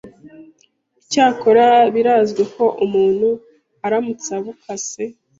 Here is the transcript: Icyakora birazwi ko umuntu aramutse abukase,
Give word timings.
Icyakora 1.01 1.67
birazwi 1.95 2.43
ko 2.53 2.65
umuntu 2.85 3.29
aramutse 3.85 4.29
abukase, 4.39 5.03